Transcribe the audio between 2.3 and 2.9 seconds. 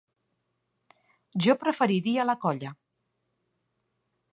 la colla.